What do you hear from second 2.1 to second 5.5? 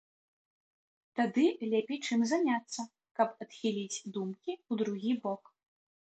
заняцца, каб адхіліць думкі ў другі бок.